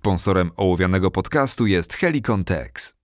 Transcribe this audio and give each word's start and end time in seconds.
Sponsorem 0.00 0.50
ołowianego 0.56 1.10
podcastu 1.10 1.66
jest 1.66 1.94
Helicon 1.94 2.44
Tex. 2.44 2.94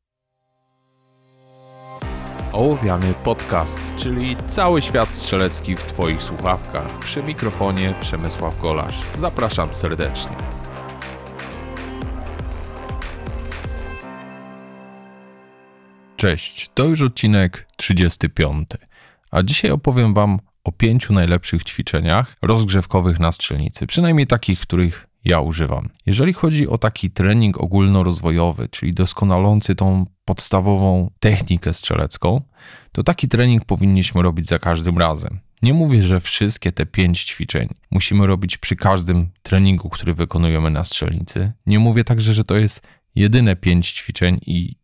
Ołowiany 2.52 3.14
podcast, 3.24 3.80
czyli 3.96 4.36
cały 4.48 4.82
świat 4.82 5.08
strzelecki 5.14 5.76
w 5.76 5.82
Twoich 5.82 6.22
słuchawkach. 6.22 6.98
Przy 6.98 7.22
mikrofonie 7.22 7.94
Przemysław 8.00 8.60
Golasz. 8.60 9.02
Zapraszam 9.14 9.74
serdecznie. 9.74 10.36
Cześć, 16.16 16.70
to 16.74 16.84
już 16.84 17.02
odcinek 17.02 17.66
35. 17.76 18.68
A 19.30 19.42
dzisiaj 19.42 19.70
opowiem 19.70 20.14
Wam 20.14 20.38
o 20.66 20.72
pięciu 20.72 21.12
najlepszych 21.12 21.64
ćwiczeniach 21.64 22.36
rozgrzewkowych 22.42 23.20
na 23.20 23.32
strzelnicy, 23.32 23.86
przynajmniej 23.86 24.26
takich, 24.26 24.60
których 24.60 25.06
ja 25.24 25.40
używam. 25.40 25.88
Jeżeli 26.06 26.32
chodzi 26.32 26.68
o 26.68 26.78
taki 26.78 27.10
trening 27.10 27.60
ogólnorozwojowy, 27.60 28.68
czyli 28.68 28.94
doskonalący 28.94 29.74
tą 29.74 30.06
podstawową 30.24 31.10
technikę 31.20 31.74
strzelecką, 31.74 32.42
to 32.92 33.02
taki 33.02 33.28
trening 33.28 33.64
powinniśmy 33.64 34.22
robić 34.22 34.46
za 34.46 34.58
każdym 34.58 34.98
razem. 34.98 35.38
Nie 35.62 35.74
mówię, 35.74 36.02
że 36.02 36.20
wszystkie 36.20 36.72
te 36.72 36.86
pięć 36.86 37.24
ćwiczeń 37.24 37.68
musimy 37.90 38.26
robić 38.26 38.56
przy 38.56 38.76
każdym 38.76 39.28
treningu, 39.42 39.88
który 39.88 40.14
wykonujemy 40.14 40.70
na 40.70 40.84
strzelnicy. 40.84 41.52
Nie 41.66 41.78
mówię 41.78 42.04
także, 42.04 42.34
że 42.34 42.44
to 42.44 42.56
jest 42.56 42.86
jedyne 43.14 43.56
pięć 43.56 43.92
ćwiczeń 43.92 44.38
i 44.46 44.76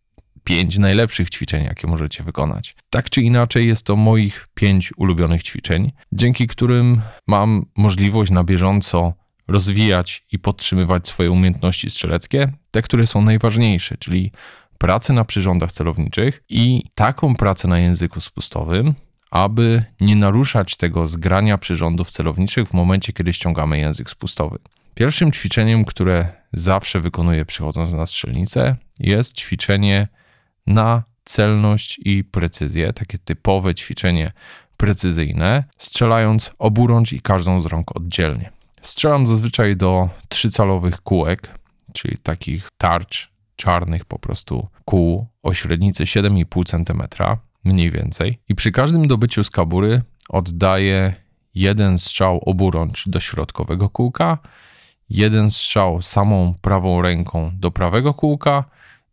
pięć 0.44 0.78
najlepszych 0.78 1.30
ćwiczeń, 1.30 1.64
jakie 1.64 1.86
możecie 1.86 2.22
wykonać. 2.22 2.76
Tak 2.90 3.10
czy 3.10 3.22
inaczej, 3.22 3.66
jest 3.66 3.86
to 3.86 3.96
moich 3.96 4.48
pięć 4.54 4.92
ulubionych 4.96 5.42
ćwiczeń, 5.42 5.92
dzięki 6.12 6.46
którym 6.46 7.00
mam 7.26 7.66
możliwość 7.76 8.30
na 8.30 8.44
bieżąco 8.44 9.12
rozwijać 9.48 10.26
i 10.32 10.38
podtrzymywać 10.38 11.08
swoje 11.08 11.30
umiejętności 11.30 11.90
strzeleckie, 11.90 12.52
te, 12.70 12.82
które 12.82 13.06
są 13.06 13.22
najważniejsze, 13.22 13.96
czyli 13.98 14.32
pracę 14.78 15.12
na 15.12 15.24
przyrządach 15.24 15.72
celowniczych 15.72 16.42
i 16.48 16.82
taką 16.94 17.36
pracę 17.36 17.68
na 17.68 17.78
języku 17.78 18.20
spustowym, 18.20 18.94
aby 19.30 19.84
nie 20.00 20.16
naruszać 20.16 20.76
tego 20.76 21.06
zgrania 21.06 21.58
przyrządów 21.58 22.10
celowniczych 22.10 22.68
w 22.68 22.72
momencie, 22.72 23.12
kiedy 23.12 23.32
ściągamy 23.32 23.78
język 23.78 24.10
spustowy. 24.10 24.58
Pierwszym 24.94 25.32
ćwiczeniem, 25.32 25.84
które 25.84 26.28
zawsze 26.52 27.00
wykonuję 27.00 27.44
przychodząc 27.44 27.92
na 27.92 28.06
strzelnicę, 28.06 28.76
jest 29.00 29.36
ćwiczenie 29.36 30.08
na 30.66 31.02
celność 31.24 32.00
i 32.04 32.24
precyzję, 32.24 32.92
takie 32.92 33.18
typowe 33.18 33.74
ćwiczenie 33.74 34.32
precyzyjne, 34.76 35.64
strzelając 35.78 36.52
oburącz 36.58 37.12
i 37.12 37.20
każdą 37.20 37.60
z 37.60 37.66
rąk 37.66 37.96
oddzielnie. 37.96 38.50
Strzelam 38.82 39.26
zazwyczaj 39.26 39.76
do 39.76 40.08
trzycalowych 40.28 41.00
kółek, 41.00 41.58
czyli 41.92 42.18
takich 42.18 42.68
tarcz 42.78 43.32
czarnych 43.56 44.04
po 44.04 44.18
prostu 44.18 44.68
kół 44.84 45.26
o 45.42 45.54
średnicy 45.54 46.04
7,5 46.04 46.64
cm, 46.64 47.02
mniej 47.64 47.90
więcej. 47.90 48.38
I 48.48 48.54
przy 48.54 48.72
każdym 48.72 49.08
dobyciu 49.08 49.44
z 49.44 49.50
kabury 49.50 50.02
oddaję 50.28 51.14
jeden 51.54 51.98
strzał 51.98 52.40
oburącz 52.46 53.08
do 53.08 53.20
środkowego 53.20 53.88
kółka, 53.88 54.38
jeden 55.10 55.50
strzał 55.50 56.02
samą 56.02 56.54
prawą 56.60 57.02
ręką 57.02 57.50
do 57.54 57.70
prawego 57.70 58.14
kółka 58.14 58.64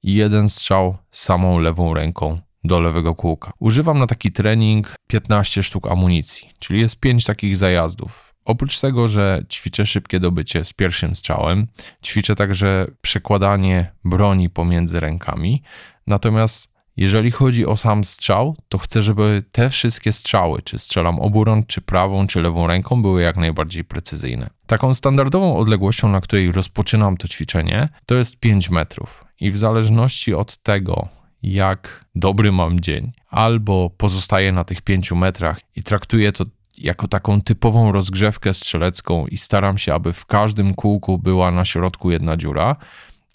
i 0.03 0.13
jeden 0.13 0.49
strzał 0.49 0.97
samą 1.11 1.59
lewą 1.59 1.93
ręką 1.93 2.39
do 2.63 2.79
lewego 2.79 3.15
kółka. 3.15 3.51
Używam 3.59 3.99
na 3.99 4.07
taki 4.07 4.31
trening 4.31 4.95
15 5.07 5.63
sztuk 5.63 5.87
amunicji, 5.87 6.49
czyli 6.59 6.79
jest 6.79 6.99
5 6.99 7.25
takich 7.25 7.57
zajazdów. 7.57 8.33
Oprócz 8.45 8.79
tego, 8.79 9.07
że 9.07 9.43
ćwiczę 9.49 9.85
szybkie 9.85 10.19
dobycie 10.19 10.65
z 10.65 10.73
pierwszym 10.73 11.15
strzałem, 11.15 11.67
ćwiczę 12.05 12.35
także 12.35 12.87
przekładanie 13.01 13.91
broni 14.03 14.49
pomiędzy 14.49 14.99
rękami. 14.99 15.63
Natomiast 16.07 16.69
jeżeli 16.97 17.31
chodzi 17.31 17.65
o 17.65 17.77
sam 17.77 18.03
strzał, 18.03 18.55
to 18.69 18.77
chcę, 18.77 19.01
żeby 19.01 19.43
te 19.51 19.69
wszystkie 19.69 20.13
strzały, 20.13 20.61
czy 20.61 20.79
strzelam 20.79 21.19
oburącz, 21.19 21.67
czy 21.67 21.81
prawą, 21.81 22.27
czy 22.27 22.41
lewą 22.41 22.67
ręką, 22.67 23.01
były 23.01 23.21
jak 23.21 23.37
najbardziej 23.37 23.83
precyzyjne. 23.83 24.49
Taką 24.67 24.93
standardową 24.93 25.57
odległością, 25.57 26.09
na 26.09 26.21
której 26.21 26.51
rozpoczynam 26.51 27.17
to 27.17 27.27
ćwiczenie, 27.27 27.89
to 28.05 28.15
jest 28.15 28.39
5 28.39 28.69
metrów. 28.69 29.28
I 29.41 29.51
w 29.51 29.57
zależności 29.57 30.33
od 30.33 30.57
tego, 30.57 31.07
jak 31.43 32.05
dobry 32.15 32.51
mam 32.51 32.79
dzień, 32.79 33.11
albo 33.29 33.89
pozostaję 33.89 34.51
na 34.51 34.63
tych 34.63 34.81
5 34.81 35.11
metrach 35.11 35.59
i 35.75 35.83
traktuję 35.83 36.31
to 36.31 36.45
jako 36.77 37.07
taką 37.07 37.41
typową 37.41 37.91
rozgrzewkę 37.91 38.53
strzelecką 38.53 39.27
i 39.27 39.37
staram 39.37 39.77
się, 39.77 39.93
aby 39.93 40.13
w 40.13 40.25
każdym 40.25 40.73
kółku 40.73 41.17
była 41.17 41.51
na 41.51 41.65
środku 41.65 42.11
jedna 42.11 42.37
dziura, 42.37 42.75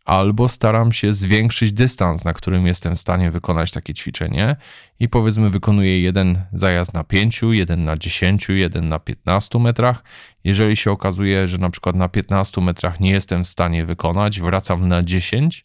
albo 0.04 0.48
staram 0.48 0.92
się 0.92 1.15
zwiększyć 1.15 1.72
dystans, 1.72 2.25
na 2.25 2.32
którym 2.32 2.66
jestem 2.66 2.94
w 2.94 2.98
stanie 2.98 3.31
wykonać 3.31 3.70
takie 3.70 3.94
ćwiczenie 3.94 4.56
i 5.00 5.09
powiedzmy 5.09 5.50
wykonuję 5.50 6.03
jeden 6.03 6.44
zajazd 6.53 6.94
na 6.94 7.04
5, 7.04 7.41
jeden 7.50 7.84
na 7.84 7.97
10, 7.97 8.48
jeden 8.48 8.88
na 8.88 8.98
15 8.98 9.59
metrach. 9.59 10.03
Jeżeli 10.44 10.76
się 10.76 10.91
okazuje, 10.91 11.48
że 11.48 11.59
na 11.59 11.70
przykład 11.70 11.97
na 11.97 12.09
15 12.09 12.60
metrach 12.60 13.00
nie 13.00 13.10
jestem 13.10 13.44
w 13.44 13.48
stanie 13.48 13.87
wykonać, 13.87 14.41
wracam 14.41 14.88
na 14.88 15.03
10 15.03 15.64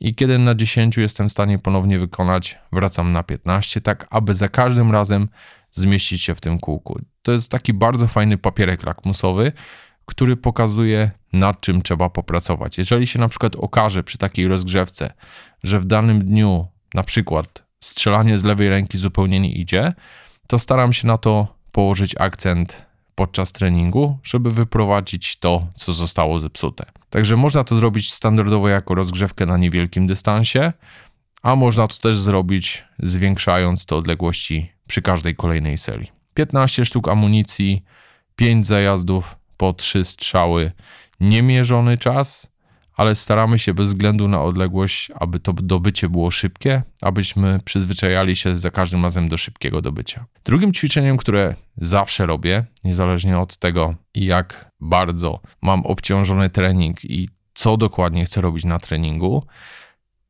i 0.00 0.14
kiedy 0.14 0.38
na 0.38 0.54
10 0.54 0.96
jestem 0.96 1.28
w 1.28 1.32
stanie 1.32 1.58
ponownie 1.58 1.98
wykonać, 1.98 2.58
wracam 2.72 3.12
na 3.12 3.22
15, 3.22 3.80
tak 3.80 4.06
aby 4.10 4.34
za 4.34 4.48
każdym 4.48 4.92
razem 4.92 5.28
zmieścić 5.72 6.22
się 6.22 6.34
w 6.34 6.40
tym 6.40 6.58
kółku. 6.58 7.00
To 7.22 7.32
jest 7.32 7.50
taki 7.50 7.72
bardzo 7.72 8.08
fajny 8.08 8.38
papierek 8.38 8.86
lakmusowy, 8.86 9.52
który 10.04 10.36
pokazuje, 10.36 11.10
nad 11.34 11.60
czym 11.60 11.82
trzeba 11.82 12.10
popracować. 12.10 12.78
Jeżeli 12.78 13.06
się 13.06 13.18
na 13.18 13.28
przykład 13.28 13.56
okaże 13.56 14.02
przy 14.02 14.18
takiej 14.18 14.48
rozgrzewce, 14.48 15.12
że 15.62 15.80
w 15.80 15.84
danym 15.84 16.24
dniu 16.24 16.66
na 16.94 17.02
przykład 17.02 17.62
strzelanie 17.80 18.38
z 18.38 18.44
lewej 18.44 18.68
ręki 18.68 18.98
zupełnie 18.98 19.40
nie 19.40 19.52
idzie, 19.52 19.92
to 20.46 20.58
staram 20.58 20.92
się 20.92 21.06
na 21.06 21.18
to 21.18 21.56
położyć 21.72 22.14
akcent 22.18 22.86
podczas 23.14 23.52
treningu, 23.52 24.18
żeby 24.22 24.50
wyprowadzić 24.50 25.36
to, 25.36 25.66
co 25.74 25.92
zostało 25.92 26.40
zepsute. 26.40 26.84
Także 27.10 27.36
można 27.36 27.64
to 27.64 27.76
zrobić 27.76 28.12
standardowo 28.12 28.68
jako 28.68 28.94
rozgrzewkę 28.94 29.46
na 29.46 29.56
niewielkim 29.56 30.06
dystansie, 30.06 30.72
a 31.42 31.56
można 31.56 31.88
to 31.88 31.96
też 31.96 32.18
zrobić 32.18 32.84
zwiększając 32.98 33.86
te 33.86 33.96
odległości 33.96 34.72
przy 34.86 35.02
każdej 35.02 35.34
kolejnej 35.34 35.78
serii. 35.78 36.12
15 36.34 36.84
sztuk 36.84 37.08
amunicji, 37.08 37.84
5 38.36 38.66
zajazdów 38.66 39.36
po 39.56 39.72
3 39.72 40.04
strzały, 40.04 40.72
niemierzony 41.20 41.98
czas, 41.98 42.54
ale 42.96 43.14
staramy 43.14 43.58
się 43.58 43.74
bez 43.74 43.88
względu 43.88 44.28
na 44.28 44.42
odległość, 44.42 45.10
aby 45.14 45.40
to 45.40 45.52
dobycie 45.52 46.08
było 46.08 46.30
szybkie, 46.30 46.82
abyśmy 47.02 47.60
przyzwyczajali 47.64 48.36
się 48.36 48.58
za 48.58 48.70
każdym 48.70 49.02
razem 49.02 49.28
do 49.28 49.36
szybkiego 49.36 49.82
dobycia. 49.82 50.26
Drugim 50.44 50.72
ćwiczeniem, 50.72 51.16
które 51.16 51.54
zawsze 51.76 52.26
robię, 52.26 52.64
niezależnie 52.84 53.38
od 53.38 53.56
tego, 53.56 53.94
jak 54.14 54.70
bardzo 54.80 55.40
mam 55.62 55.86
obciążony 55.86 56.50
trening 56.50 57.04
i 57.04 57.28
co 57.54 57.76
dokładnie 57.76 58.24
chcę 58.24 58.40
robić 58.40 58.64
na 58.64 58.78
treningu, 58.78 59.46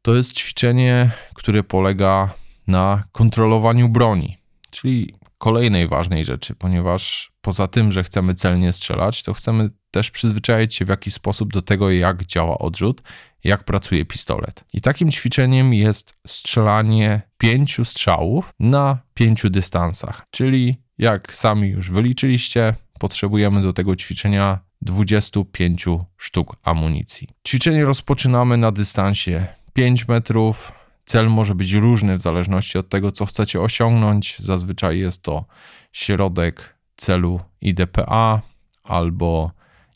to 0.03 0.15
jest 0.15 0.33
ćwiczenie, 0.33 1.11
które 1.35 1.63
polega 1.63 2.31
na 2.67 3.05
kontrolowaniu 3.13 3.89
broni, 3.89 4.39
czyli 4.71 5.15
kolejnej 5.39 5.89
ważnej 5.89 6.25
rzeczy, 6.25 6.55
ponieważ 6.55 7.33
poza 7.41 7.67
tym, 7.67 7.93
że 7.93 8.05
chcemy 8.05 8.35
celnie 8.35 8.73
strzelać, 8.73 9.23
to 9.23 9.35
chcemy 9.35 9.71
też 9.91 10.11
przyzwyczaić 10.11 10.75
się 10.75 10.85
w 10.85 10.89
jakiś 10.89 11.15
sposób 11.15 11.53
do 11.53 11.63
tego, 11.63 11.91
jak 11.91 12.27
działa 12.27 12.59
odrzut, 12.59 13.03
jak 13.45 13.65
pracuje 13.65 14.05
pistolet. 14.05 14.65
I 14.75 14.81
takim 14.81 15.11
ćwiczeniem 15.11 15.75
jest 15.75 16.15
strzelanie 16.27 17.23
pięciu 17.39 17.85
strzałów 17.85 18.55
na 18.61 18.99
pięciu 19.15 19.51
dystansach, 19.51 20.27
czyli 20.31 20.77
jak 20.99 21.37
sami 21.37 21.69
już 21.69 21.91
wyliczyliście, 21.91 22.75
potrzebujemy 22.99 23.63
do 23.63 23.73
tego 23.73 23.97
ćwiczenia 23.97 24.59
25 24.83 25.85
sztuk 26.17 26.57
amunicji. 26.63 27.29
Ćwiczenie 27.49 27.85
rozpoczynamy 27.85 28.57
na 28.57 28.73
dystansie 28.73 29.47
5 29.73 30.09
metrów. 30.09 30.73
Cel 31.05 31.31
może 31.31 31.55
być 31.55 31.73
różny 31.73 32.17
w 32.17 32.23
zależności 32.23 32.79
od 32.79 32.89
tego, 32.89 33.13
co 33.13 33.27
chcecie 33.27 33.61
osiągnąć. 33.61 34.37
Zazwyczaj 34.39 34.99
jest 34.99 35.23
to 35.23 35.45
środek 35.93 36.79
celu 36.97 37.41
IDPA 37.61 38.41
albo 38.85 39.51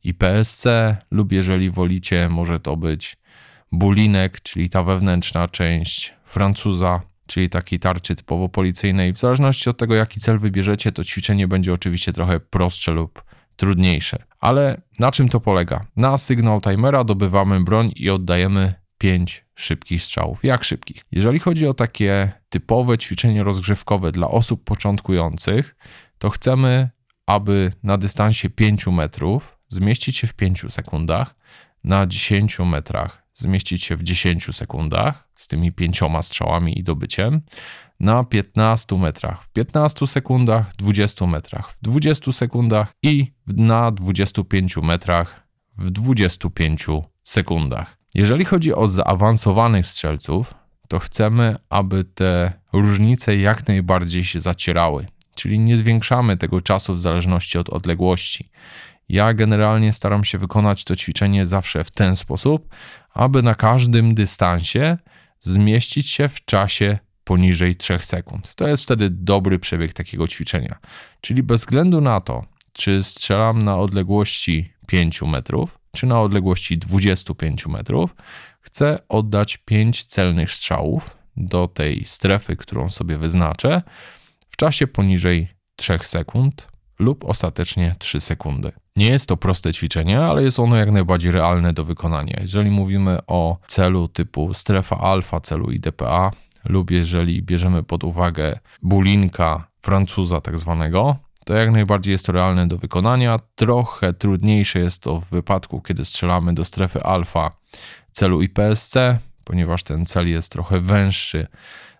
IPSC, 0.04 0.66
lub 1.10 1.32
jeżeli 1.32 1.70
wolicie, 1.70 2.28
może 2.28 2.60
to 2.60 2.76
być 2.76 3.16
bulinek, 3.72 4.40
czyli 4.40 4.70
ta 4.70 4.82
wewnętrzna 4.82 5.48
część 5.48 6.14
Francuza, 6.24 7.00
czyli 7.26 7.50
takiej 7.50 7.78
tarczy 7.78 8.16
typowo 8.16 8.48
policyjnej. 8.48 9.12
W 9.12 9.18
zależności 9.18 9.70
od 9.70 9.78
tego, 9.78 9.94
jaki 9.94 10.20
cel 10.20 10.38
wybierzecie, 10.38 10.92
to 10.92 11.04
ćwiczenie 11.04 11.48
będzie 11.48 11.72
oczywiście 11.72 12.12
trochę 12.12 12.40
prostsze 12.40 12.92
lub 12.92 13.22
trudniejsze. 13.56 14.18
Ale 14.40 14.80
na 14.98 15.12
czym 15.12 15.28
to 15.28 15.40
polega? 15.40 15.86
Na 15.96 16.18
sygnał 16.18 16.60
timera 16.60 17.04
dobywamy 17.04 17.64
broń 17.64 17.92
i 17.96 18.10
oddajemy 18.10 18.74
5 18.98 19.44
szybkich 19.58 20.02
strzałów. 20.02 20.44
Jak 20.44 20.64
szybkich? 20.64 21.04
Jeżeli 21.12 21.38
chodzi 21.38 21.66
o 21.66 21.74
takie 21.74 22.32
typowe 22.48 22.98
ćwiczenie 22.98 23.42
rozgrzewkowe 23.42 24.12
dla 24.12 24.28
osób 24.28 24.64
początkujących, 24.64 25.76
to 26.18 26.30
chcemy, 26.30 26.90
aby 27.26 27.72
na 27.82 27.98
dystansie 27.98 28.50
5 28.50 28.86
metrów 28.86 29.58
zmieścić 29.68 30.16
się 30.16 30.26
w 30.26 30.34
5 30.34 30.64
sekundach, 30.68 31.34
na 31.84 32.06
10 32.06 32.58
metrach 32.58 33.22
zmieścić 33.34 33.84
się 33.84 33.96
w 33.96 34.02
10 34.02 34.56
sekundach 34.56 35.28
z 35.36 35.48
tymi 35.48 35.72
pięcioma 35.72 36.22
strzałami 36.22 36.78
i 36.78 36.82
dobyciem, 36.82 37.40
na 38.00 38.24
15 38.24 38.96
metrach 38.98 39.42
w 39.42 39.50
15 39.50 40.06
sekundach, 40.06 40.76
20 40.76 41.26
metrach 41.26 41.70
w 41.70 41.78
20 41.82 42.32
sekundach 42.32 42.92
i 43.02 43.32
na 43.46 43.90
25 43.90 44.76
metrach 44.76 45.46
w 45.78 45.90
25 45.90 46.86
sekundach. 47.22 47.97
Jeżeli 48.14 48.44
chodzi 48.44 48.74
o 48.74 48.88
zaawansowanych 48.88 49.86
strzelców, 49.86 50.54
to 50.88 50.98
chcemy, 50.98 51.56
aby 51.70 52.04
te 52.04 52.52
różnice 52.72 53.36
jak 53.36 53.68
najbardziej 53.68 54.24
się 54.24 54.40
zacierały, 54.40 55.06
czyli 55.34 55.58
nie 55.58 55.76
zwiększamy 55.76 56.36
tego 56.36 56.60
czasu 56.60 56.94
w 56.94 57.00
zależności 57.00 57.58
od 57.58 57.68
odległości. 57.68 58.50
Ja 59.08 59.34
generalnie 59.34 59.92
staram 59.92 60.24
się 60.24 60.38
wykonać 60.38 60.84
to 60.84 60.96
ćwiczenie 60.96 61.46
zawsze 61.46 61.84
w 61.84 61.90
ten 61.90 62.16
sposób, 62.16 62.74
aby 63.14 63.42
na 63.42 63.54
każdym 63.54 64.14
dystansie 64.14 64.98
zmieścić 65.40 66.10
się 66.10 66.28
w 66.28 66.44
czasie 66.44 66.98
poniżej 67.24 67.76
3 67.76 67.98
sekund. 68.02 68.54
To 68.54 68.68
jest 68.68 68.82
wtedy 68.82 69.10
dobry 69.10 69.58
przebieg 69.58 69.92
takiego 69.92 70.28
ćwiczenia. 70.28 70.78
Czyli 71.20 71.42
bez 71.42 71.60
względu 71.60 72.00
na 72.00 72.20
to, 72.20 72.44
czy 72.72 73.02
strzelam 73.02 73.62
na 73.62 73.76
odległości 73.76 74.72
5 74.86 75.22
metrów, 75.22 75.77
czy 75.92 76.06
na 76.06 76.20
odległości 76.20 76.78
25 76.78 77.66
metrów, 77.66 78.14
chcę 78.60 78.98
oddać 79.08 79.56
5 79.56 80.06
celnych 80.06 80.52
strzałów 80.52 81.16
do 81.36 81.68
tej 81.68 82.04
strefy, 82.04 82.56
którą 82.56 82.88
sobie 82.88 83.18
wyznaczę, 83.18 83.82
w 84.48 84.56
czasie 84.56 84.86
poniżej 84.86 85.48
3 85.76 85.98
sekund 86.02 86.68
lub 86.98 87.24
ostatecznie 87.24 87.94
3 87.98 88.20
sekundy. 88.20 88.72
Nie 88.96 89.06
jest 89.06 89.28
to 89.28 89.36
proste 89.36 89.72
ćwiczenie, 89.72 90.20
ale 90.20 90.42
jest 90.42 90.58
ono 90.58 90.76
jak 90.76 90.90
najbardziej 90.90 91.30
realne 91.30 91.72
do 91.72 91.84
wykonania. 91.84 92.38
Jeżeli 92.40 92.70
mówimy 92.70 93.18
o 93.26 93.58
celu 93.66 94.08
typu 94.08 94.54
strefa 94.54 94.98
alfa, 94.98 95.40
celu 95.40 95.70
IDPA, 95.70 96.30
lub 96.64 96.90
jeżeli 96.90 97.42
bierzemy 97.42 97.82
pod 97.82 98.04
uwagę 98.04 98.58
bulinka 98.82 99.68
Francuza 99.80 100.40
tak 100.40 100.58
zwanego, 100.58 101.16
to 101.48 101.54
jak 101.54 101.70
najbardziej 101.70 102.12
jest 102.12 102.26
to 102.26 102.32
realne 102.32 102.66
do 102.66 102.78
wykonania. 102.78 103.38
Trochę 103.54 104.12
trudniejsze 104.12 104.78
jest 104.78 105.02
to 105.02 105.20
w 105.20 105.24
wypadku, 105.24 105.80
kiedy 105.80 106.04
strzelamy 106.04 106.54
do 106.54 106.64
strefy 106.64 107.02
alfa 107.02 107.50
celu 108.12 108.42
IPSC, 108.42 108.94
ponieważ 109.44 109.82
ten 109.82 110.06
cel 110.06 110.30
jest 110.30 110.52
trochę 110.52 110.80
węższy, 110.80 111.46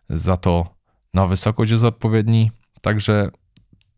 za 0.09 0.37
to 0.37 0.75
na 1.15 1.27
wysokość 1.27 1.71
jest 1.71 1.85
odpowiedni. 1.85 2.51
Także 2.81 3.31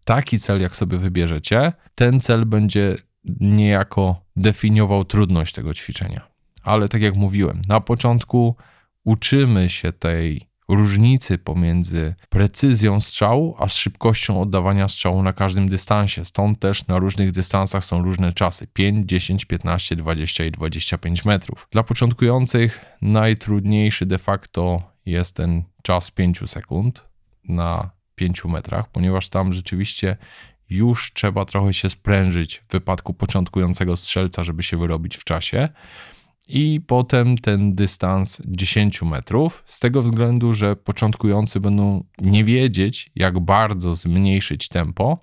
taki 0.04 0.40
cel, 0.40 0.60
jak 0.60 0.76
sobie 0.76 0.98
wybierzecie, 0.98 1.72
ten 1.94 2.20
cel 2.20 2.46
będzie 2.46 2.96
niejako 3.40 4.22
definiował 4.36 5.04
trudność 5.04 5.54
tego 5.54 5.74
ćwiczenia. 5.74 6.26
Ale 6.62 6.88
tak 6.88 7.02
jak 7.02 7.14
mówiłem, 7.14 7.62
na 7.68 7.80
początku 7.80 8.56
uczymy 9.04 9.70
się 9.70 9.92
tej 9.92 10.49
różnicy 10.74 11.38
pomiędzy 11.38 12.14
precyzją 12.28 13.00
strzału 13.00 13.56
a 13.58 13.68
szybkością 13.68 14.40
oddawania 14.42 14.88
strzału 14.88 15.22
na 15.22 15.32
każdym 15.32 15.68
dystansie. 15.68 16.24
Stąd 16.24 16.58
też 16.58 16.86
na 16.86 16.98
różnych 16.98 17.32
dystansach 17.32 17.84
są 17.84 18.02
różne 18.02 18.32
czasy: 18.32 18.66
5, 18.66 19.08
10, 19.08 19.44
15, 19.44 19.96
20 19.96 20.44
i 20.44 20.50
25 20.50 21.24
metrów. 21.24 21.68
Dla 21.70 21.82
początkujących 21.82 22.84
najtrudniejszy 23.02 24.06
de 24.06 24.18
facto 24.18 24.82
jest 25.06 25.36
ten 25.36 25.62
czas 25.82 26.10
5 26.10 26.40
sekund 26.46 27.04
na 27.48 27.90
5 28.14 28.44
metrach, 28.44 28.88
ponieważ 28.88 29.28
tam 29.28 29.52
rzeczywiście 29.52 30.16
już 30.70 31.12
trzeba 31.12 31.44
trochę 31.44 31.74
się 31.74 31.90
sprężyć 31.90 32.62
w 32.68 32.72
wypadku 32.72 33.14
początkującego 33.14 33.96
strzelca, 33.96 34.44
żeby 34.44 34.62
się 34.62 34.76
wyrobić 34.76 35.16
w 35.16 35.24
czasie 35.24 35.68
i 36.50 36.80
potem 36.86 37.38
ten 37.38 37.74
dystans 37.74 38.42
10 38.46 39.02
metrów, 39.02 39.62
z 39.66 39.80
tego 39.80 40.02
względu, 40.02 40.54
że 40.54 40.76
początkujący 40.76 41.60
będą 41.60 42.04
nie 42.18 42.44
wiedzieć, 42.44 43.10
jak 43.14 43.38
bardzo 43.38 43.94
zmniejszyć 43.94 44.68
tempo, 44.68 45.18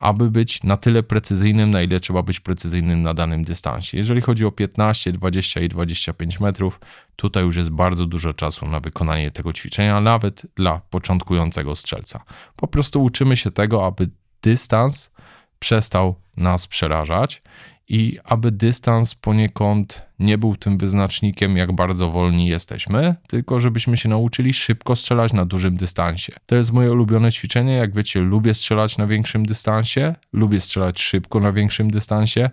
aby 0.00 0.30
być 0.30 0.62
na 0.62 0.76
tyle 0.76 1.02
precyzyjnym, 1.02 1.70
na 1.70 1.82
ile 1.82 2.00
trzeba 2.00 2.22
być 2.22 2.40
precyzyjnym 2.40 3.02
na 3.02 3.14
danym 3.14 3.44
dystansie. 3.44 3.96
Jeżeli 3.98 4.20
chodzi 4.20 4.44
o 4.44 4.52
15, 4.52 5.12
20 5.12 5.60
i 5.60 5.68
25 5.68 6.40
metrów, 6.40 6.80
tutaj 7.16 7.44
już 7.44 7.56
jest 7.56 7.70
bardzo 7.70 8.06
dużo 8.06 8.32
czasu 8.32 8.68
na 8.68 8.80
wykonanie 8.80 9.30
tego 9.30 9.52
ćwiczenia, 9.52 10.00
nawet 10.00 10.46
dla 10.54 10.80
początkującego 10.90 11.76
strzelca. 11.76 12.24
Po 12.56 12.68
prostu 12.68 13.02
uczymy 13.04 13.36
się 13.36 13.50
tego, 13.50 13.86
aby 13.86 14.10
dystans 14.42 15.10
przestał 15.58 16.14
nas 16.36 16.66
przerażać 16.66 17.42
i 17.92 18.18
aby 18.24 18.50
dystans 18.50 19.14
poniekąd 19.14 20.02
nie 20.18 20.38
był 20.38 20.56
tym 20.56 20.78
wyznacznikiem, 20.78 21.56
jak 21.56 21.72
bardzo 21.72 22.10
wolni 22.10 22.46
jesteśmy, 22.46 23.14
tylko 23.28 23.60
żebyśmy 23.60 23.96
się 23.96 24.08
nauczyli 24.08 24.54
szybko 24.54 24.96
strzelać 24.96 25.32
na 25.32 25.44
dużym 25.44 25.76
dystansie. 25.76 26.32
To 26.46 26.56
jest 26.56 26.72
moje 26.72 26.92
ulubione 26.92 27.32
ćwiczenie. 27.32 27.72
Jak 27.72 27.94
wiecie, 27.94 28.20
lubię 28.20 28.54
strzelać 28.54 28.98
na 28.98 29.06
większym 29.06 29.46
dystansie, 29.46 30.14
lubię 30.32 30.60
strzelać 30.60 31.00
szybko 31.00 31.40
na 31.40 31.52
większym 31.52 31.90
dystansie, 31.90 32.50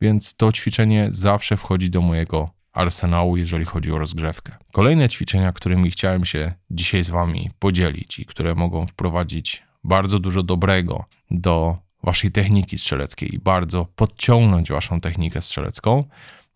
więc 0.00 0.34
to 0.34 0.52
ćwiczenie 0.52 1.08
zawsze 1.10 1.56
wchodzi 1.56 1.90
do 1.90 2.00
mojego 2.00 2.50
arsenału, 2.72 3.36
jeżeli 3.36 3.64
chodzi 3.64 3.92
o 3.92 3.98
rozgrzewkę. 3.98 4.52
Kolejne 4.72 5.08
ćwiczenia, 5.08 5.52
którymi 5.52 5.90
chciałem 5.90 6.24
się 6.24 6.52
dzisiaj 6.70 7.04
z 7.04 7.10
Wami 7.10 7.50
podzielić 7.58 8.18
i 8.18 8.26
które 8.26 8.54
mogą 8.54 8.86
wprowadzić 8.86 9.62
bardzo 9.84 10.18
dużo 10.18 10.42
dobrego 10.42 11.04
do 11.30 11.85
waszej 12.06 12.32
techniki 12.32 12.78
strzeleckiej 12.78 13.34
i 13.34 13.38
bardzo 13.38 13.84
podciągnąć 13.96 14.70
waszą 14.70 15.00
technikę 15.00 15.42
strzelecką, 15.42 16.04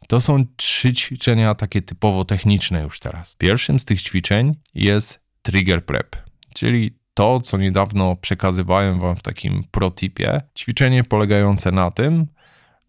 to 0.08 0.20
są 0.20 0.44
trzy 0.56 0.92
ćwiczenia 0.92 1.54
takie 1.54 1.82
typowo 1.82 2.24
techniczne 2.24 2.82
już 2.82 3.00
teraz. 3.00 3.36
Pierwszym 3.36 3.80
z 3.80 3.84
tych 3.84 4.02
ćwiczeń 4.02 4.54
jest 4.74 5.20
trigger 5.42 5.84
prep, 5.84 6.16
czyli 6.54 6.98
to, 7.14 7.40
co 7.40 7.58
niedawno 7.58 8.16
przekazywałem 8.16 9.00
wam 9.00 9.16
w 9.16 9.22
takim 9.22 9.64
protipie. 9.70 10.40
Ćwiczenie 10.58 11.04
polegające 11.04 11.72
na 11.72 11.90
tym, 11.90 12.26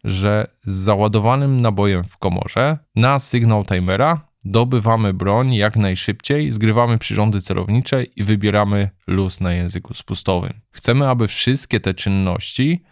że 0.04 0.46
z 0.62 0.72
załadowanym 0.72 1.60
nabojem 1.60 2.04
w 2.04 2.16
komorze 2.16 2.78
na 2.94 3.18
sygnał 3.18 3.64
timera 3.64 4.31
dobywamy 4.44 5.14
broń 5.14 5.54
jak 5.54 5.78
najszybciej, 5.78 6.50
zgrywamy 6.50 6.98
przyrządy 6.98 7.40
celownicze 7.40 8.04
i 8.04 8.22
wybieramy 8.22 8.90
luz 9.06 9.40
na 9.40 9.52
języku 9.52 9.94
spustowym. 9.94 10.52
Chcemy, 10.70 11.08
aby 11.08 11.28
wszystkie 11.28 11.80
te 11.80 11.94
czynności 11.94 12.82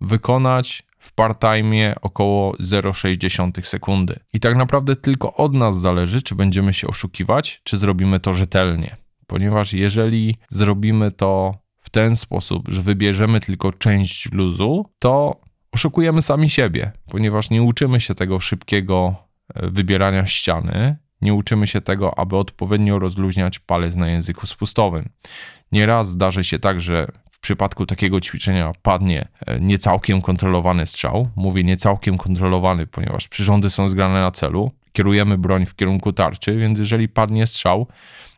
wykonać 0.00 0.82
w 0.98 1.12
part-time 1.12 1.94
około 2.00 2.52
0,6 2.52 3.66
sekundy. 3.66 4.16
I 4.32 4.40
tak 4.40 4.56
naprawdę 4.56 4.96
tylko 4.96 5.34
od 5.34 5.54
nas 5.54 5.80
zależy, 5.80 6.22
czy 6.22 6.34
będziemy 6.34 6.72
się 6.72 6.86
oszukiwać, 6.86 7.60
czy 7.64 7.76
zrobimy 7.76 8.20
to 8.20 8.34
rzetelnie. 8.34 8.96
Ponieważ 9.26 9.72
jeżeli 9.72 10.36
zrobimy 10.48 11.10
to 11.10 11.54
w 11.80 11.90
ten 11.90 12.16
sposób, 12.16 12.68
że 12.68 12.82
wybierzemy 12.82 13.40
tylko 13.40 13.72
część 13.72 14.32
luzu, 14.32 14.86
to 14.98 15.40
oszukujemy 15.72 16.22
sami 16.22 16.50
siebie, 16.50 16.92
ponieważ 17.10 17.50
nie 17.50 17.62
uczymy 17.62 18.00
się 18.00 18.14
tego 18.14 18.40
szybkiego 18.40 19.16
wybierania 19.54 20.26
ściany, 20.26 20.96
nie 21.20 21.34
uczymy 21.34 21.66
się 21.66 21.80
tego, 21.80 22.18
aby 22.18 22.36
odpowiednio 22.36 22.98
rozluźniać 22.98 23.58
palec 23.58 23.96
na 23.96 24.08
języku 24.08 24.46
spustowym. 24.46 25.08
Nieraz 25.72 26.10
zdarzy 26.10 26.44
się 26.44 26.58
tak, 26.58 26.80
że 26.80 27.06
w 27.30 27.38
przypadku 27.38 27.86
takiego 27.86 28.20
ćwiczenia 28.20 28.72
padnie 28.82 29.28
e, 29.46 29.60
niecałkiem 29.60 30.22
kontrolowany 30.22 30.86
strzał. 30.86 31.28
Mówię 31.36 31.64
niecałkiem 31.64 32.18
kontrolowany, 32.18 32.86
ponieważ 32.86 33.28
przyrządy 33.28 33.70
są 33.70 33.88
zgrane 33.88 34.20
na 34.20 34.30
celu. 34.30 34.70
Kierujemy 34.92 35.38
broń 35.38 35.66
w 35.66 35.74
kierunku 35.74 36.12
tarczy, 36.12 36.56
więc 36.56 36.78
jeżeli 36.78 37.08
padnie 37.08 37.46
strzał, 37.46 37.86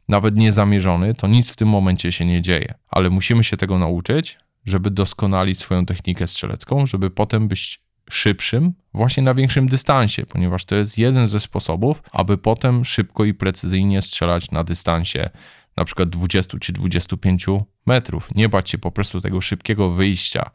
nawet 0.09 0.37
niezamierzony, 0.37 1.15
to 1.15 1.27
nic 1.27 1.53
w 1.53 1.57
tym 1.57 1.69
momencie 1.69 2.13
się 2.13 2.25
nie 2.25 2.43
dzieje. 2.43 2.75
Ale 2.89 3.11
musimy 3.11 3.45
się 3.45 3.57
tego 3.57 3.79
nauczyć, 3.79 4.39
żeby 4.65 4.91
doskonalić 4.91 5.59
swoją 5.59 5.87
technikę 5.87 6.27
strzelecką, 6.27 6.87
żeby 6.87 7.11
potem 7.11 7.49
być 7.49 7.86
szybszym 8.11 8.73
właśnie 8.95 9.23
na 9.23 9.35
większym 9.35 9.67
dystansie, 9.67 10.27
ponieważ 10.27 10.65
to 10.65 10.75
jest 10.75 10.99
jeden 10.99 11.27
ze 11.27 11.41
sposobów, 11.41 12.03
aby 12.13 12.39
potem 12.39 12.85
szybko 12.85 13.25
i 13.25 13.35
precyzyjnie 13.35 14.03
strzelać 14.03 14.51
na 14.51 14.65
dystansie 14.65 15.31
na 15.77 15.85
przykład 15.85 16.09
20 16.09 16.59
czy 16.59 16.73
25 16.73 17.47
metrów. 17.87 18.35
Nie 18.35 18.49
bać 18.49 18.71
się 18.71 18.79
po 18.79 18.91
prostu 18.91 19.21
tego 19.21 19.41
szybkiego 19.41 19.91
wyjścia 19.91 20.51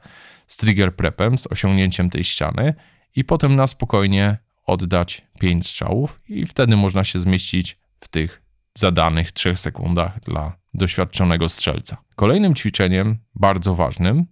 z 0.47 0.57
trigger 0.57 0.95
prepem, 0.95 1.37
z 1.37 1.47
osiągnięciem 1.47 2.09
tej 2.09 2.23
ściany 2.23 2.73
i 3.15 3.23
potem 3.23 3.55
na 3.55 3.67
spokojnie 3.67 4.37
oddać 4.65 5.21
5 5.39 5.67
strzałów 5.67 6.21
i 6.27 6.45
wtedy 6.45 6.77
można 6.77 7.03
się 7.03 7.19
zmieścić 7.19 7.77
w 7.99 8.07
tych 8.07 8.41
zadanych 8.73 9.31
3 9.31 9.55
sekundach 9.55 10.19
dla 10.19 10.57
doświadczonego 10.73 11.49
strzelca. 11.49 11.97
Kolejnym 12.15 12.55
ćwiczeniem, 12.55 13.17
bardzo 13.35 13.75
ważnym, 13.75 14.25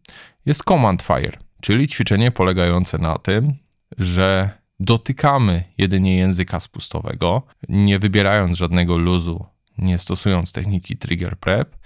jest 0.46 0.64
command 0.64 1.02
fire 1.02 1.49
czyli 1.62 1.88
ćwiczenie 1.88 2.32
polegające 2.32 2.98
na 2.98 3.18
tym, 3.18 3.54
że 3.98 4.50
dotykamy 4.80 5.64
jedynie 5.78 6.18
języka 6.18 6.60
spustowego, 6.60 7.44
nie 7.70 8.00
wybierając 8.00 8.58
żadnego 8.58 8.98
luzu, 8.98 9.46
nie 9.78 9.98
stosując 9.98 10.52
techniki 10.52 10.98
trigger 10.98 11.38
prep 11.38 11.78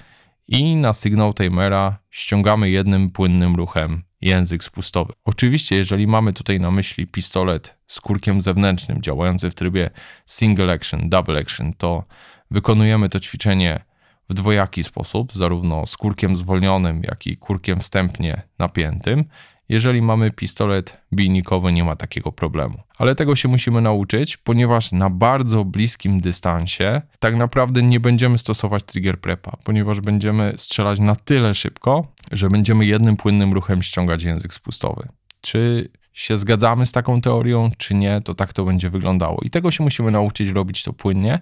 i 0.48 0.76
na 0.76 0.94
sygnał 0.94 1.34
timera 1.34 2.00
ściągamy 2.10 2.70
jednym 2.70 3.10
płynnym 3.10 3.56
ruchem 3.56 4.04
język 4.22 4.64
spustowy. 4.64 5.14
Oczywiście, 5.26 5.76
jeżeli 5.76 6.08
mamy 6.08 6.34
tutaj 6.34 6.60
na 6.60 6.72
myśli 6.72 7.08
pistolet 7.08 7.78
z 7.88 8.02
kurkiem 8.02 8.42
zewnętrznym 8.42 9.02
działający 9.02 9.52
w 9.52 9.56
trybie 9.56 9.90
single 10.26 10.74
action, 10.74 11.10
double 11.10 11.40
action, 11.40 11.74
to 11.74 12.04
wykonujemy 12.52 13.10
to 13.10 13.20
ćwiczenie 13.20 13.84
w 14.30 14.34
dwojaki 14.34 14.84
sposób, 14.84 15.34
zarówno 15.34 15.86
z 15.86 15.98
kurkiem 15.98 16.36
zwolnionym, 16.36 17.02
jak 17.04 17.28
i 17.28 17.38
kurkiem 17.38 17.80
wstępnie 17.80 18.42
napiętym. 18.60 19.26
Jeżeli 19.70 20.02
mamy 20.02 20.32
pistolet 20.32 20.98
bijnikowy, 21.14 21.72
nie 21.72 21.84
ma 21.84 21.96
takiego 21.96 22.32
problemu. 22.32 22.80
Ale 22.98 23.16
tego 23.16 23.36
się 23.36 23.48
musimy 23.48 23.82
nauczyć, 23.82 24.38
ponieważ 24.38 24.92
na 24.92 25.10
bardzo 25.10 25.66
bliskim 25.66 26.20
dystansie 26.20 27.02
tak 27.20 27.36
naprawdę 27.36 27.82
nie 27.82 28.00
będziemy 28.00 28.38
stosować 28.38 28.84
trigger 28.84 29.20
prepa, 29.20 29.58
ponieważ 29.64 30.02
będziemy 30.02 30.54
strzelać 30.58 31.00
na 31.00 31.16
tyle 31.16 31.56
szybko, 31.56 32.08
że 32.32 32.50
będziemy 32.50 32.86
jednym 32.86 33.16
płynnym 33.16 33.54
ruchem 33.54 33.84
ściągać 33.84 34.24
język 34.24 34.54
spustowy. 34.54 35.08
Czy 35.42 35.90
się 36.14 36.38
zgadzamy 36.38 36.86
z 36.86 36.92
taką 36.92 37.22
teorią, 37.22 37.72
czy 37.78 37.96
nie, 37.96 38.22
to 38.22 38.36
tak 38.36 38.54
to 38.54 38.66
będzie 38.66 38.90
wyglądało. 38.90 39.40
I 39.42 39.50
tego 39.50 39.72
się 39.72 39.84
musimy 39.84 40.12
nauczyć 40.12 40.50
robić 40.50 40.84
to 40.84 40.94
płynnie 40.94 41.40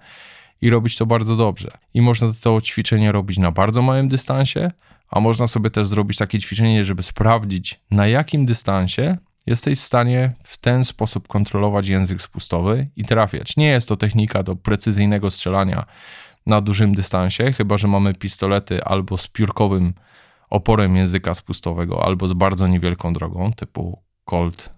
i 0.62 0.70
robić 0.70 0.98
to 0.98 1.06
bardzo 1.06 1.36
dobrze. 1.36 1.72
I 1.94 2.01
można 2.01 2.32
to 2.42 2.62
ćwiczenie 2.62 3.12
robić 3.12 3.38
na 3.38 3.51
bardzo 3.51 3.82
małym 3.82 4.08
dystansie, 4.08 4.72
a 5.12 5.20
można 5.20 5.48
sobie 5.48 5.70
też 5.70 5.88
zrobić 5.88 6.18
takie 6.18 6.39
ćwiczenie, 6.39 6.86
żeby 6.86 7.03
sprawdzić, 7.03 7.82
na 7.91 8.08
jakim 8.08 8.46
dystansie 8.46 9.18
jesteś 9.48 9.80
w 9.80 9.84
stanie 9.84 10.34
w 10.44 10.58
ten 10.58 10.86
sposób 10.86 11.27
kontrolować 11.27 11.88
język 11.88 12.22
spustowy 12.22 12.89
i 12.96 13.06
trafiać. 13.06 13.58
Nie 13.58 13.68
jest 13.68 13.88
to 13.88 13.98
technika 13.98 14.44
do 14.44 14.56
precyzyjnego 14.56 15.32
strzelania 15.32 15.86
na 16.46 16.62
dużym 16.62 16.96
dystansie, 16.96 17.51
chyba 17.51 17.77
że 17.77 17.88
mamy 17.88 18.13
pistolety 18.13 18.84
albo 18.84 19.18
z 19.18 19.27
piórkowym 19.27 19.94
oporem 20.50 20.96
języka 20.96 21.36
spustowego, 21.36 22.06
albo 22.06 22.27
z 22.27 22.34
bardzo 22.34 22.68
niewielką 22.68 23.13
drogą, 23.13 23.53
typu 23.53 24.03
Colt 24.25 24.70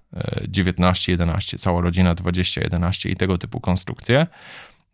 1911, 0.54 1.58
e, 1.58 1.60
cała 1.60 1.82
rodzina 1.82 2.16
2011 2.16 3.10
i 3.10 3.16
tego 3.16 3.38
typu 3.38 3.60
konstrukcje. 3.60 4.28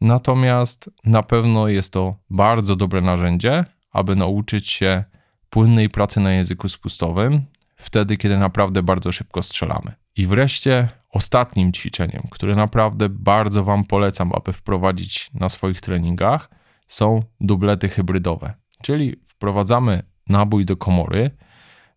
Natomiast 0.01 0.89
na 1.03 1.23
pewno 1.23 1.67
jest 1.67 1.93
to 1.93 2.15
bardzo 2.29 2.75
dobre 2.75 3.01
narzędzie, 3.01 3.65
aby 3.91 4.15
nauczyć 4.15 4.69
się 4.69 5.03
płynnej 5.49 5.89
pracy 5.89 6.19
na 6.19 6.31
języku 6.31 6.69
spustowym, 6.69 7.45
wtedy, 7.75 8.17
kiedy 8.17 8.37
naprawdę 8.37 8.83
bardzo 8.83 9.11
szybko 9.11 9.43
strzelamy. 9.43 9.91
I 10.15 10.27
wreszcie 10.27 10.87
ostatnim 11.09 11.73
ćwiczeniem, 11.73 12.23
które 12.31 12.55
naprawdę 12.55 13.09
bardzo 13.09 13.63
Wam 13.63 13.83
polecam, 13.83 14.31
aby 14.33 14.53
wprowadzić 14.53 15.31
na 15.33 15.49
swoich 15.49 15.81
treningach, 15.81 16.49
są 16.87 17.23
dublety 17.41 17.89
hybrydowe. 17.89 18.53
Czyli 18.81 19.15
wprowadzamy 19.25 20.03
nabój 20.29 20.65
do 20.65 20.77
komory, 20.77 21.31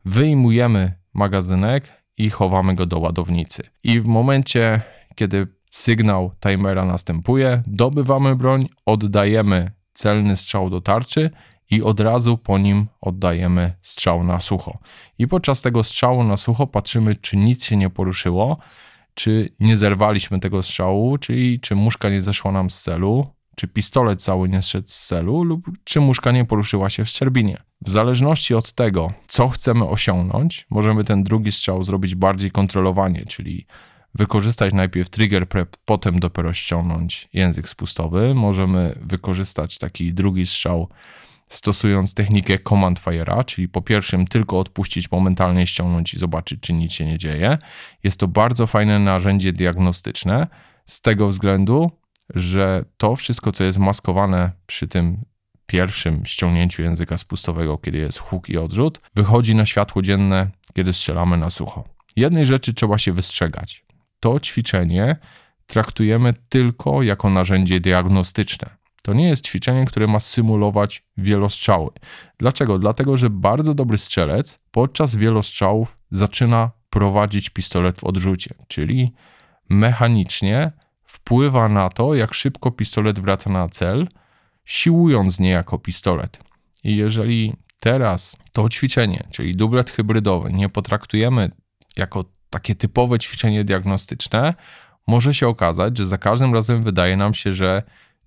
wyjmujemy 0.04 0.94
magazynek 1.14 1.92
i 2.16 2.30
chowamy 2.30 2.74
go 2.74 2.86
do 2.86 2.98
ładownicy. 2.98 3.62
I 3.84 4.00
w 4.00 4.06
momencie, 4.06 4.80
kiedy 5.14 5.46
sygnał 5.70 6.32
timera 6.40 6.84
następuje, 6.84 7.62
dobywamy 7.66 8.36
broń, 8.36 8.68
oddajemy 8.86 9.70
celny 9.92 10.36
strzał 10.36 10.70
do 10.70 10.80
tarczy 10.80 11.30
i 11.72 11.82
od 11.82 12.00
razu 12.00 12.38
po 12.38 12.58
nim 12.58 12.86
oddajemy 13.00 13.74
strzał 13.82 14.24
na 14.24 14.40
sucho. 14.40 14.78
I 15.18 15.28
podczas 15.28 15.62
tego 15.62 15.84
strzału 15.84 16.24
na 16.24 16.36
sucho 16.36 16.66
patrzymy, 16.66 17.14
czy 17.14 17.36
nic 17.36 17.64
się 17.64 17.76
nie 17.76 17.90
poruszyło, 17.90 18.58
czy 19.14 19.48
nie 19.60 19.76
zerwaliśmy 19.76 20.40
tego 20.40 20.62
strzału, 20.62 21.18
czyli 21.18 21.60
czy 21.60 21.74
muszka 21.74 22.10
nie 22.10 22.20
zeszła 22.20 22.52
nam 22.52 22.70
z 22.70 22.82
celu, 22.82 23.26
czy 23.56 23.68
pistolet 23.68 24.22
cały 24.22 24.48
nie 24.48 24.62
zszedł 24.62 24.88
z 24.88 25.06
celu, 25.06 25.44
lub 25.44 25.70
czy 25.84 26.00
muszka 26.00 26.32
nie 26.32 26.44
poruszyła 26.44 26.90
się 26.90 27.04
w 27.04 27.08
szczerbinie. 27.08 27.62
W 27.80 27.90
zależności 27.90 28.54
od 28.54 28.72
tego, 28.72 29.12
co 29.28 29.48
chcemy 29.48 29.88
osiągnąć, 29.88 30.66
możemy 30.70 31.04
ten 31.04 31.24
drugi 31.24 31.52
strzał 31.52 31.84
zrobić 31.84 32.14
bardziej 32.14 32.50
kontrolowanie, 32.50 33.24
czyli 33.26 33.66
wykorzystać 34.14 34.74
najpierw 34.74 35.10
trigger 35.10 35.48
prep, 35.48 35.76
potem 35.84 36.20
dopiero 36.20 36.52
ściągnąć 36.52 37.28
język 37.32 37.68
spustowy. 37.68 38.34
Możemy 38.34 38.98
wykorzystać 39.00 39.78
taki 39.78 40.14
drugi 40.14 40.46
strzał 40.46 40.88
stosując 41.52 42.14
technikę 42.14 42.58
command 42.58 43.00
fire'a, 43.00 43.44
czyli 43.44 43.68
po 43.68 43.82
pierwszym 43.82 44.26
tylko 44.26 44.58
odpuścić 44.58 45.10
momentalnie, 45.10 45.66
ściągnąć 45.66 46.14
i 46.14 46.18
zobaczyć, 46.18 46.60
czy 46.60 46.72
nic 46.72 46.92
się 46.92 47.06
nie 47.06 47.18
dzieje. 47.18 47.58
Jest 48.04 48.20
to 48.20 48.28
bardzo 48.28 48.66
fajne 48.66 48.98
narzędzie 48.98 49.52
diagnostyczne 49.52 50.46
z 50.86 51.00
tego 51.00 51.28
względu, 51.28 51.90
że 52.34 52.84
to 52.96 53.16
wszystko, 53.16 53.52
co 53.52 53.64
jest 53.64 53.78
maskowane 53.78 54.50
przy 54.66 54.88
tym 54.88 55.24
pierwszym 55.66 56.26
ściągnięciu 56.26 56.82
języka 56.82 57.18
spustowego, 57.18 57.78
kiedy 57.78 57.98
jest 57.98 58.18
huk 58.18 58.48
i 58.48 58.58
odrzut, 58.58 59.00
wychodzi 59.14 59.54
na 59.54 59.66
światło 59.66 60.02
dzienne, 60.02 60.50
kiedy 60.74 60.92
strzelamy 60.92 61.36
na 61.36 61.50
sucho. 61.50 61.84
Jednej 62.16 62.46
rzeczy 62.46 62.74
trzeba 62.74 62.98
się 62.98 63.12
wystrzegać. 63.12 63.84
To 64.20 64.40
ćwiczenie 64.40 65.16
traktujemy 65.66 66.34
tylko 66.48 67.02
jako 67.02 67.30
narzędzie 67.30 67.80
diagnostyczne. 67.80 68.81
To 69.02 69.14
nie 69.14 69.28
jest 69.28 69.46
ćwiczenie, 69.46 69.84
które 69.84 70.06
ma 70.06 70.20
symulować 70.20 71.04
wielostrzały. 71.16 71.90
Dlaczego? 72.38 72.78
Dlatego, 72.78 73.16
że 73.16 73.30
bardzo 73.30 73.74
dobry 73.74 73.98
strzelec 73.98 74.58
podczas 74.70 75.16
wielostrzałów 75.16 75.98
zaczyna 76.10 76.70
prowadzić 76.90 77.50
pistolet 77.50 78.00
w 78.00 78.04
odrzucie, 78.04 78.54
czyli 78.68 79.12
mechanicznie 79.68 80.72
wpływa 81.04 81.68
na 81.68 81.88
to, 81.88 82.14
jak 82.14 82.34
szybko 82.34 82.70
pistolet 82.70 83.20
wraca 83.20 83.50
na 83.50 83.68
cel, 83.68 84.08
siłując 84.64 85.40
niejako 85.40 85.78
pistolet. 85.78 86.38
I 86.84 86.96
jeżeli 86.96 87.52
teraz 87.80 88.36
to 88.52 88.68
ćwiczenie, 88.68 89.24
czyli 89.30 89.56
dublet 89.56 89.90
hybrydowy, 89.90 90.52
nie 90.52 90.68
potraktujemy 90.68 91.50
jako 91.96 92.24
takie 92.50 92.74
typowe 92.74 93.18
ćwiczenie 93.18 93.64
diagnostyczne, 93.64 94.54
może 95.06 95.34
się 95.34 95.48
okazać, 95.48 95.98
że 95.98 96.06
za 96.06 96.18
każdym 96.18 96.54
razem 96.54 96.82
wydaje 96.82 97.16
nam 97.16 97.34
się, 97.34 97.52
że 97.52 97.82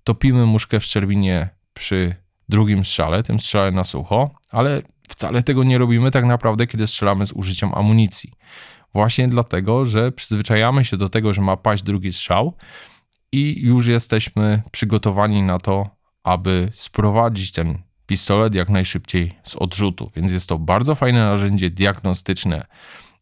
topimy 0.06 0.46
muszkę 0.46 0.80
w 0.80 0.84
szczerbinie 0.84 1.48
przy 1.74 2.14
drugim 2.48 2.84
strzale, 2.84 3.22
tym 3.22 3.40
strzale 3.40 3.70
na 3.72 3.84
sucho, 3.84 4.30
ale 4.50 4.82
wcale 5.08 5.42
tego 5.42 5.64
nie 5.64 5.78
robimy 5.78 6.10
tak 6.10 6.24
naprawdę, 6.24 6.66
kiedy 6.66 6.86
strzelamy 6.86 7.26
z 7.26 7.32
użyciem 7.32 7.74
amunicji. 7.74 8.32
Właśnie 8.94 9.28
dlatego, 9.28 9.86
że 9.86 10.12
przyzwyczajamy 10.12 10.84
się 10.84 10.96
do 10.96 11.08
tego, 11.08 11.34
że 11.34 11.42
ma 11.42 11.56
paść 11.56 11.82
drugi 11.82 12.12
strzał 12.12 12.52
i 13.32 13.60
już 13.62 13.86
jesteśmy 13.86 14.62
przygotowani 14.70 15.42
na 15.42 15.58
to, 15.58 15.90
aby 16.24 16.70
sprowadzić 16.74 17.52
ten 17.52 17.78
pistolet 18.06 18.54
jak 18.54 18.68
najszybciej 18.68 19.38
z 19.42 19.56
odrzutu. 19.56 20.10
Więc 20.16 20.32
jest 20.32 20.48
to 20.48 20.58
bardzo 20.58 20.94
fajne 20.94 21.24
narzędzie 21.24 21.70
diagnostyczne, 21.70 22.66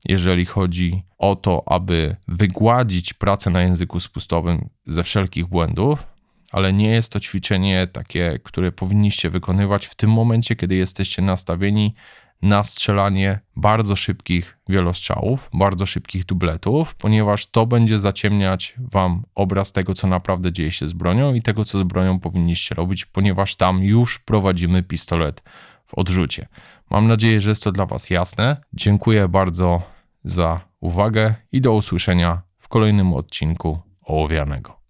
jeżeli 0.08 0.46
chodzi 0.46 1.02
o 1.18 1.36
to, 1.36 1.62
aby 1.66 2.16
wygładzić 2.28 3.12
pracę 3.12 3.50
na 3.50 3.62
języku 3.62 4.00
spustowym 4.00 4.68
ze 4.86 5.02
wszelkich 5.02 5.46
błędów, 5.46 6.13
ale 6.54 6.72
nie 6.72 6.88
jest 6.88 7.12
to 7.12 7.20
ćwiczenie 7.20 7.86
takie, 7.86 8.38
które 8.44 8.72
powinniście 8.72 9.30
wykonywać 9.30 9.86
w 9.86 9.94
tym 9.94 10.10
momencie, 10.10 10.56
kiedy 10.56 10.74
jesteście 10.74 11.22
nastawieni 11.22 11.94
na 12.42 12.64
strzelanie 12.64 13.40
bardzo 13.56 13.96
szybkich 13.96 14.58
wielostrzałów, 14.68 15.50
bardzo 15.52 15.86
szybkich 15.86 16.24
dubletów, 16.24 16.94
ponieważ 16.94 17.46
to 17.46 17.66
będzie 17.66 17.98
zaciemniać 17.98 18.74
wam 18.78 19.22
obraz 19.34 19.72
tego, 19.72 19.94
co 19.94 20.06
naprawdę 20.06 20.52
dzieje 20.52 20.72
się 20.72 20.88
z 20.88 20.92
bronią 20.92 21.34
i 21.34 21.42
tego, 21.42 21.64
co 21.64 21.80
z 21.80 21.82
bronią 21.82 22.20
powinniście 22.20 22.74
robić, 22.74 23.04
ponieważ 23.04 23.56
tam 23.56 23.82
już 23.82 24.18
prowadzimy 24.18 24.82
pistolet 24.82 25.42
w 25.86 25.94
odrzucie. 25.94 26.46
Mam 26.90 27.08
nadzieję, 27.08 27.40
że 27.40 27.50
jest 27.50 27.62
to 27.62 27.72
dla 27.72 27.86
Was 27.86 28.10
jasne. 28.10 28.56
Dziękuję 28.72 29.28
bardzo 29.28 29.82
za 30.24 30.60
uwagę 30.80 31.34
i 31.52 31.60
do 31.60 31.72
usłyszenia 31.72 32.42
w 32.58 32.68
kolejnym 32.68 33.14
odcinku 33.14 33.78
Ołowianego. 34.02 34.83